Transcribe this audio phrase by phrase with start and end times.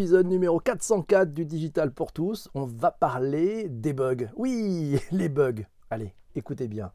[0.00, 2.48] épisode numéro 404 du Digital pour tous.
[2.54, 4.30] On va parler des bugs.
[4.34, 5.66] Oui, les bugs.
[5.90, 6.90] Allez, écoutez bien.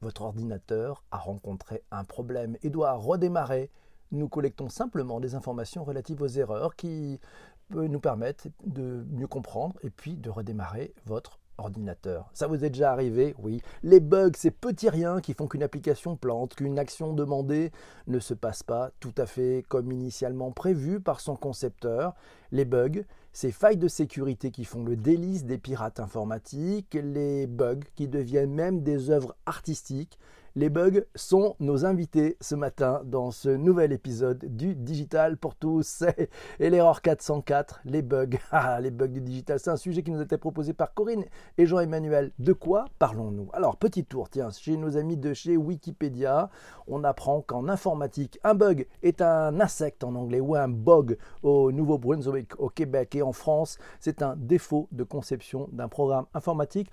[0.00, 3.70] Votre ordinateur a rencontré un problème et doit redémarrer.
[4.10, 7.20] Nous collectons simplement des informations relatives aux erreurs qui
[7.68, 12.28] peuvent nous permettre de mieux comprendre et puis de redémarrer votre ordinateur.
[12.32, 13.34] Ça vous est déjà arrivé?
[13.38, 13.62] Oui.
[13.82, 17.72] Les bugs, ces petits riens qui font qu'une application plante, qu'une action demandée
[18.06, 22.14] ne se passe pas tout à fait comme initialement prévu par son concepteur.
[22.52, 27.80] Les bugs, ces failles de sécurité qui font le délice des pirates informatiques, les bugs
[27.94, 30.18] qui deviennent même des œuvres artistiques,
[30.56, 36.02] les bugs sont nos invités ce matin dans ce nouvel épisode du Digital pour tous.
[36.60, 38.26] Et l'erreur 404, les bugs.
[38.58, 41.24] Ah, les bugs du digital, c'est un sujet qui nous a été proposé par Corinne
[41.58, 42.32] et Jean-Emmanuel.
[42.38, 43.50] De quoi parlons-nous?
[43.52, 46.48] Alors, petit tour, tiens, chez nos amis de chez Wikipédia,
[46.86, 51.70] on apprend qu'en informatique, un bug est un insecte en anglais ou un bug au
[51.70, 56.90] Nouveau-Brunswick, au Québec et en France, c'est un défaut de conception d'un programme informatique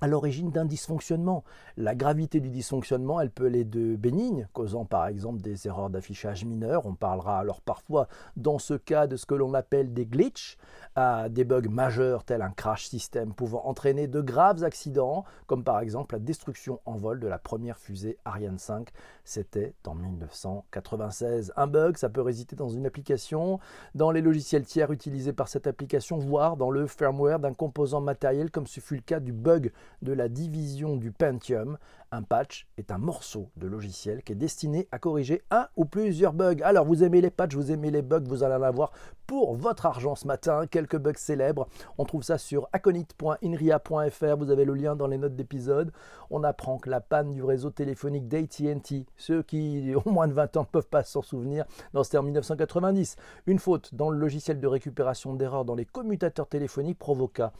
[0.00, 1.44] à l'origine d'un dysfonctionnement.
[1.76, 6.44] La gravité du dysfonctionnement, elle peut aller de bénigne, causant par exemple des erreurs d'affichage
[6.44, 10.58] mineurs, on parlera alors parfois dans ce cas de ce que l'on appelle des glitches,
[10.94, 15.80] à des bugs majeurs tels un crash système pouvant entraîner de graves accidents, comme par
[15.80, 18.90] exemple la destruction en vol de la première fusée Ariane 5,
[19.24, 21.52] c'était en 1996.
[21.56, 23.58] Un bug, ça peut résider dans une application,
[23.94, 28.50] dans les logiciels tiers utilisés par cette application, voire dans le firmware d'un composant matériel
[28.50, 31.78] comme ce fut le cas du bug de la division du Pentium.
[32.12, 36.32] Un patch est un morceau de logiciel qui est destiné à corriger un ou plusieurs
[36.32, 36.62] bugs.
[36.62, 38.92] Alors vous aimez les patchs, vous aimez les bugs, vous allez en avoir
[39.26, 40.66] pour votre argent ce matin.
[40.66, 41.66] Quelques bugs célèbres.
[41.98, 44.36] On trouve ça sur aconit.inria.fr.
[44.36, 45.92] Vous avez le lien dans les notes d'épisode.
[46.30, 50.56] On apprend que la panne du réseau téléphonique d'AT&T, ceux qui ont moins de 20
[50.56, 51.64] ans ne peuvent pas s'en souvenir,
[52.02, 53.16] c'était en 1990.
[53.46, 57.52] Une faute dans le logiciel de récupération d'erreurs dans les commutateurs téléphoniques provoqua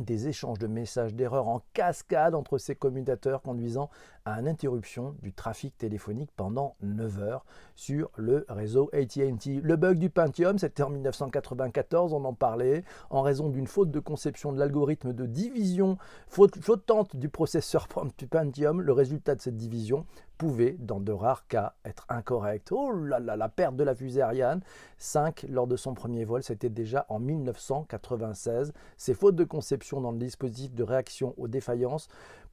[0.00, 3.90] des échanges de messages d'erreur en cascade entre ces commutateurs conduisant
[4.28, 7.44] à une interruption du trafic téléphonique pendant 9 heures
[7.74, 9.60] sur le réseau AT&T.
[9.62, 14.00] Le bug du Pentium, c'était en 1994, on en parlait, en raison d'une faute de
[14.00, 15.96] conception de l'algorithme de division
[16.28, 17.88] faute, flottante du processeur
[18.30, 18.82] Pentium.
[18.82, 20.04] Le résultat de cette division
[20.36, 22.70] pouvait, dans de rares cas, être incorrect.
[22.70, 24.60] Oh là là, la perte de la fusée Ariane
[24.98, 28.72] 5 lors de son premier vol, c'était déjà en 1996.
[28.96, 32.08] Ces fautes de conception dans le dispositif de réaction aux défaillances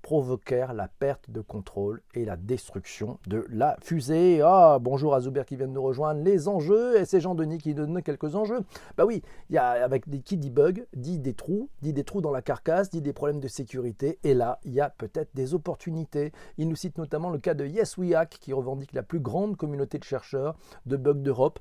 [0.05, 4.39] provoquèrent la perte de contrôle et la destruction de la fusée.
[4.43, 6.21] Ah, bonjour à Zuber qui vient de nous rejoindre.
[6.21, 8.59] Les enjeux, et c'est Jean-Denis qui donne quelques enjeux.
[8.97, 12.21] Bah oui, y a avec des qui dit bug, dit des trous, dit des trous
[12.21, 15.55] dans la carcasse, dit des problèmes de sécurité, et là, il y a peut-être des
[15.55, 16.33] opportunités.
[16.59, 20.03] Il nous cite notamment le cas de YesWeHack qui revendique la plus grande communauté de
[20.03, 20.55] chercheurs
[20.85, 21.57] de bugs d'Europe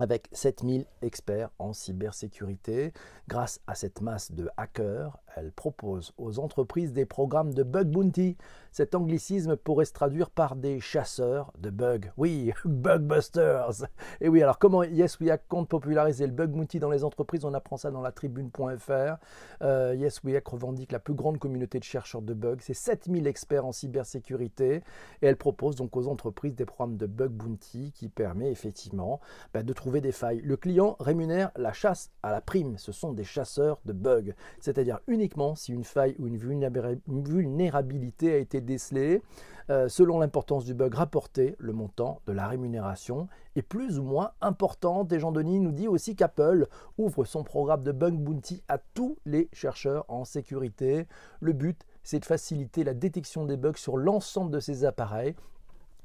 [0.00, 2.92] avec 7000 experts en cybersécurité.
[3.28, 8.36] Grâce à cette masse de hackers, elle propose aux entreprises des programmes de bug bounty.
[8.72, 12.12] Cet anglicisme pourrait se traduire par des chasseurs de bugs.
[12.16, 13.84] Oui, bugbusters.
[14.20, 17.44] Et oui, alors comment Yes We compte populariser le bug bounty dans les entreprises?
[17.44, 19.16] On apprend ça dans la tribune.fr.
[19.62, 22.58] Euh, yes We revendique la plus grande communauté de chercheurs de bugs.
[22.60, 24.82] C'est 7000 experts en cybersécurité.
[25.22, 29.20] Et elle propose donc aux entreprises des programmes de bug bounty qui permet effectivement
[29.52, 30.40] bah, de trouver des failles.
[30.42, 32.78] Le client rémunère la chasse à la prime.
[32.78, 34.32] Ce sont des chasseurs de bugs.
[34.60, 39.22] C'est-à-dire une uniquement si une faille ou une vulnérabilité a été décelée.
[39.68, 44.32] Euh, selon l'importance du bug rapporté, le montant de la rémunération est plus ou moins
[44.40, 45.06] important.
[45.10, 46.66] Et Jean Denis nous dit aussi qu'Apple
[46.96, 51.06] ouvre son programme de bug bounty à tous les chercheurs en sécurité.
[51.40, 55.36] Le but, c'est de faciliter la détection des bugs sur l'ensemble de ces appareils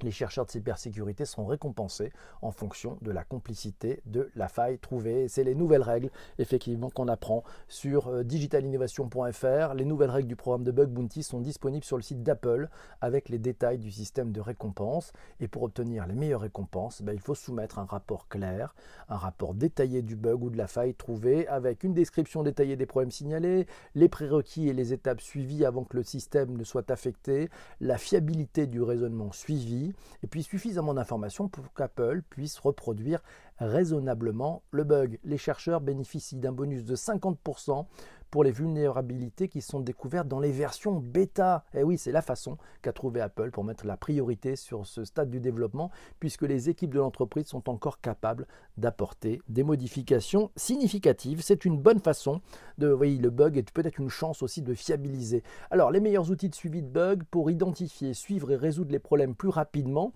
[0.04, 2.12] les chercheurs de cybersécurité seront récompensés
[2.42, 5.28] en fonction de la complicité de la faille trouvée.
[5.28, 9.74] C'est les nouvelles règles, effectivement, qu'on apprend sur euh, digitalinnovation.fr.
[9.74, 12.70] Les nouvelles règles du programme de Bug Bounty sont disponibles sur le site d'Apple
[13.02, 15.14] avec les détails du système de récompense.
[15.40, 18.76] Et pour obtenir les meilleures récompenses, ben, il faut soumettre un rapport clair,
[19.10, 22.86] un rapport détaillé du bug ou de la faille trouvée avec une description détaillée des
[22.86, 27.50] problèmes signalés, les prérequis et les étapes suivies avant que le système ne soit affecté,
[27.80, 29.85] la fiabilité du raisonnement suivi
[30.24, 33.22] et puis suffisamment d'informations pour qu'Apple puisse reproduire
[33.60, 35.20] raisonnablement le bug.
[35.24, 37.86] Les chercheurs bénéficient d'un bonus de 50%
[38.36, 41.64] pour les vulnérabilités qui sont découvertes dans les versions bêta.
[41.74, 45.06] Et eh oui, c'est la façon qu'a trouvé Apple pour mettre la priorité sur ce
[45.06, 45.90] stade du développement,
[46.20, 48.46] puisque les équipes de l'entreprise sont encore capables
[48.76, 51.42] d'apporter des modifications significatives.
[51.42, 52.42] C'est une bonne façon
[52.78, 55.42] de, oui, le bug est peut-être une chance aussi de fiabiliser.
[55.72, 59.34] Alors, les meilleurs outils de suivi de bugs pour identifier, suivre et résoudre les problèmes
[59.34, 60.12] plus rapidement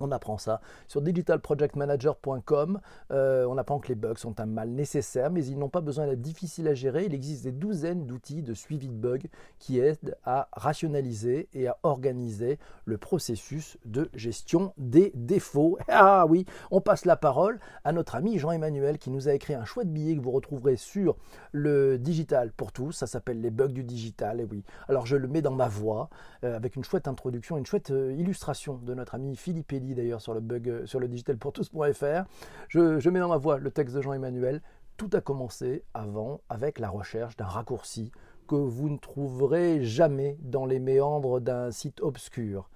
[0.00, 2.80] On apprend ça sur digitalprojectmanager.com.
[3.10, 6.06] Euh, on apprend que les bugs sont un mal nécessaire, mais ils n'ont pas besoin
[6.06, 7.06] d'être difficiles à gérer.
[7.06, 9.18] Il existe des douzaines d'outils de suivi de bugs
[9.58, 15.78] qui aident à rationaliser et à organiser le processus de gestion des défauts.
[16.00, 19.64] Ah oui, on passe la parole à notre ami Jean-Emmanuel qui nous a écrit un
[19.64, 21.16] chouette billet que vous retrouverez sur
[21.52, 22.92] le digital pour tous.
[22.92, 24.40] Ça s'appelle les bugs du digital.
[24.40, 26.08] Et oui, alors je le mets dans ma voix
[26.44, 30.20] euh, avec une chouette introduction, une chouette euh, illustration de notre ami Philippe Elie d'ailleurs
[30.20, 32.24] sur le bug euh, sur le digitalpourtous.fr.
[32.68, 34.62] Je, je mets dans ma voix le texte de Jean-Emmanuel.
[34.96, 38.10] Tout a commencé avant avec la recherche d'un raccourci
[38.48, 42.70] que vous ne trouverez jamais dans les méandres d'un site obscur.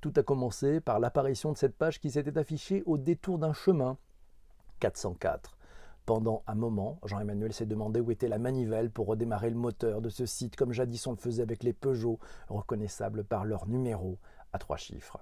[0.00, 3.96] Tout a commencé par l'apparition de cette page qui s'était affichée au détour d'un chemin
[4.80, 5.56] 404.
[6.04, 10.08] Pendant un moment, Jean-Emmanuel s'est demandé où était la manivelle pour redémarrer le moteur de
[10.08, 12.18] ce site, comme jadis on le faisait avec les Peugeot,
[12.48, 14.18] reconnaissables par leur numéro
[14.52, 15.20] à trois chiffres.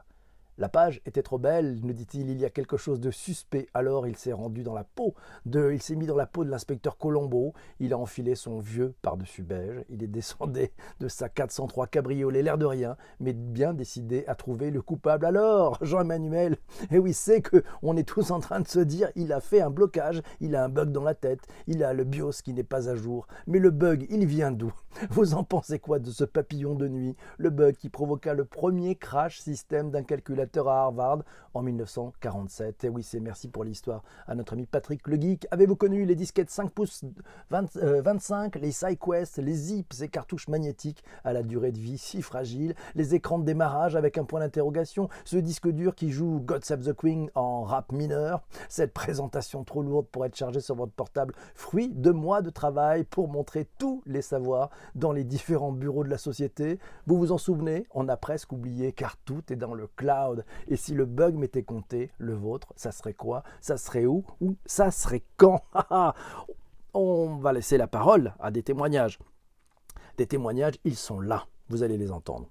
[0.61, 3.67] La page était trop belle, nous dit-il, il y a quelque chose de suspect.
[3.73, 5.15] Alors il s'est rendu dans la peau
[5.47, 8.93] de, il s'est mis dans la peau de l'inspecteur Colombo, il a enfilé son vieux
[9.01, 10.69] par-dessus beige, il est descendu
[11.01, 15.25] de sa 403 cabriolet, l'air de rien, mais bien décidé à trouver le coupable.
[15.25, 19.09] Alors, Jean-Emmanuel, et eh oui, c'est que on est tous en train de se dire,
[19.17, 22.05] il a fait un blocage, il a un bug dans la tête, il a le
[22.05, 23.27] BIOS qui n'est pas à jour.
[23.47, 24.75] Mais le bug, il vient d'où?
[25.09, 27.17] Vous en pensez quoi de ce papillon de nuit?
[27.39, 31.20] Le bug qui provoqua le premier crash système d'un calculateur à Harvard
[31.55, 32.85] en 1947.
[32.85, 35.47] Et oui, c'est merci pour l'histoire à notre ami Patrick le Geek.
[35.50, 37.05] Avez-vous connu les disquettes 5 pouces
[37.50, 42.23] 25, euh, les SideQuest, les zips, ces cartouches magnétiques à la durée de vie si
[42.23, 46.64] fragile, les écrans de démarrage avec un point d'interrogation, ce disque dur qui joue God
[46.64, 50.93] Save the Queen en rap mineur, cette présentation trop lourde pour être chargée sur votre
[50.93, 56.05] portable, fruit de mois de travail pour montrer tous les savoirs dans les différents bureaux
[56.05, 56.79] de la société.
[57.06, 57.87] Vous vous en souvenez?
[57.93, 60.40] On a presque oublié car tout est dans le cloud.
[60.69, 63.43] Et si le bug m'était compté, le vôtre, ça serait quoi?
[63.61, 64.25] Ça serait où?
[64.41, 65.63] Ou ça serait quand?
[66.95, 69.19] On va laisser la parole à des témoignages.
[70.17, 71.47] Des témoignages, ils sont là.
[71.69, 72.49] Vous allez les entendre.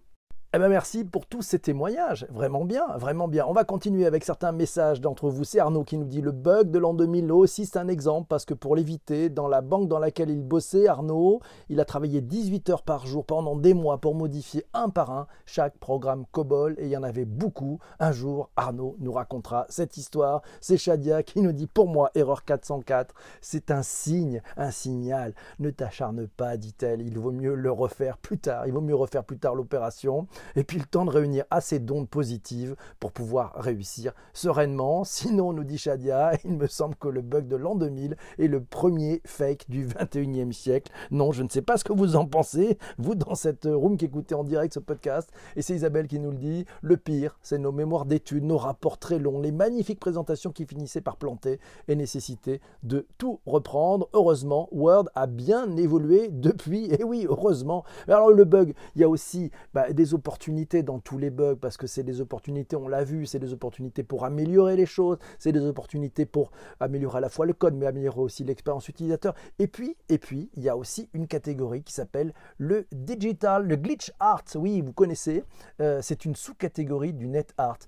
[0.51, 3.46] Eh bien merci pour tous ces témoignages, vraiment bien, vraiment bien.
[3.48, 5.44] On va continuer avec certains messages d'entre vous.
[5.44, 8.46] C'est Arnaud qui nous dit le bug de l'an 2000 aussi, c'est un exemple parce
[8.46, 12.68] que pour l'éviter, dans la banque dans laquelle il bossait, Arnaud, il a travaillé 18
[12.72, 16.86] heures par jour pendant des mois pour modifier un par un chaque programme COBOL et
[16.86, 17.78] il y en avait beaucoup.
[18.00, 20.42] Un jour, Arnaud nous racontera cette histoire.
[20.62, 25.36] C'est Shadia qui nous dit pour moi, erreur 404, c'est un signe, un signal.
[25.60, 29.24] Ne t'acharne pas, dit-elle, il vaut mieux le refaire plus tard, il vaut mieux refaire
[29.24, 34.14] plus tard l'opération et puis le temps de réunir assez d'ondes positives pour pouvoir réussir
[34.34, 35.04] sereinement.
[35.04, 38.64] Sinon, nous dit Shadia, il me semble que le bug de l'an 2000 est le
[38.64, 40.92] premier fake du 21e siècle.
[41.12, 44.06] Non, je ne sais pas ce que vous en pensez, vous dans cette room qui
[44.06, 45.32] écoutez en direct ce podcast.
[45.56, 46.66] Et c'est Isabelle qui nous le dit.
[46.82, 51.02] Le pire, c'est nos mémoires d'études, nos rapports très longs, les magnifiques présentations qui finissaient
[51.02, 54.10] par planter et nécessiter de tout reprendre.
[54.14, 56.92] Heureusement, Word a bien évolué depuis.
[56.94, 57.84] Et oui, heureusement.
[58.08, 61.56] Alors le bug, il y a aussi bah, des opportunités opportunités dans tous les bugs
[61.56, 65.18] parce que c'est des opportunités, on l'a vu, c'est des opportunités pour améliorer les choses,
[65.40, 69.34] c'est des opportunités pour améliorer à la fois le code, mais améliorer aussi l'expérience utilisateur.
[69.58, 73.76] Et puis, et puis, il y a aussi une catégorie qui s'appelle le digital, le
[73.76, 74.44] glitch art.
[74.54, 75.44] Oui, vous connaissez,
[75.81, 77.80] euh, c'est une sous-catégorie du net art.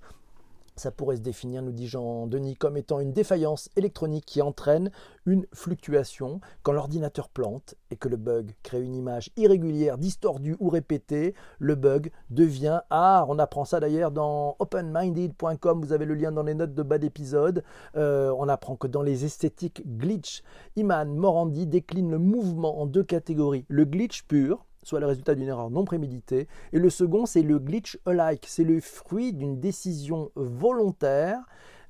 [0.76, 4.90] Ça pourrait se définir, nous dit Jean-Denis, comme étant une défaillance électronique qui entraîne
[5.26, 10.70] une fluctuation quand l'ordinateur plante et que le bug crée une image irrégulière, distordue ou
[10.70, 11.34] répétée.
[11.58, 13.28] Le bug devient art.
[13.28, 15.80] On apprend ça d'ailleurs dans openminded.com.
[15.82, 17.62] Vous avez le lien dans les notes de bas d'épisode.
[17.96, 20.42] Euh, on apprend que dans les esthétiques glitch,
[20.76, 23.66] Iman Morandi décline le mouvement en deux catégories.
[23.68, 26.48] Le glitch pur, soit le résultat d'une erreur non préméditée.
[26.72, 28.46] Et le second, c'est le glitch alike.
[28.48, 31.38] C'est le fruit d'une décision volontaire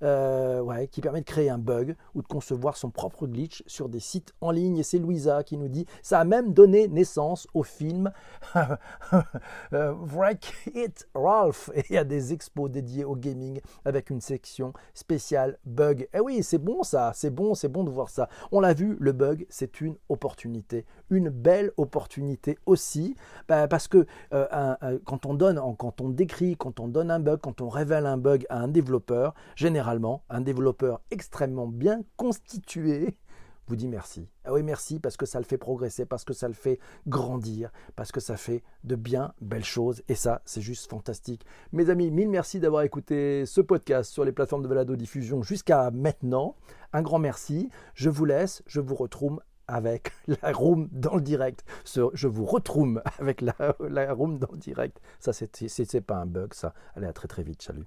[0.02, 3.88] euh, ouais, qui permet de créer un bug ou de concevoir son propre glitch sur
[3.88, 4.78] des sites en ligne.
[4.78, 8.10] Et c'est Louisa qui nous dit ça a même donné naissance au film
[9.72, 11.70] euh, Wreck It Ralph.
[11.90, 16.08] Et a des expos dédiés au gaming avec une section spéciale bug.
[16.12, 18.28] Et oui, c'est bon ça, c'est bon, c'est bon de voir ça.
[18.50, 23.14] On l'a vu, le bug, c'est une opportunité, une belle opportunité aussi,
[23.48, 27.40] bah, parce que euh, quand on donne, quand on décrit, quand on donne un bug,
[27.40, 29.91] quand on révèle un bug à un développeur, généralement
[30.28, 33.16] un développeur extrêmement bien constitué
[33.68, 34.28] vous dit merci.
[34.44, 37.70] Ah oui, merci parce que ça le fait progresser, parce que ça le fait grandir,
[37.96, 40.02] parce que ça fait de bien belles choses.
[40.08, 41.46] Et ça, c'est juste fantastique.
[41.72, 45.90] Mes amis, mille merci d'avoir écouté ce podcast sur les plateformes de balado diffusion jusqu'à
[45.90, 46.56] maintenant.
[46.92, 47.70] Un grand merci.
[47.94, 51.64] Je vous laisse, je vous retrouve avec la room dans le direct.
[51.84, 53.54] Je vous retrouve avec la,
[53.88, 55.00] la room dans le direct.
[55.20, 56.74] Ça, c'est pas un bug, ça.
[56.94, 57.62] Allez, à très très vite.
[57.62, 57.86] Salut.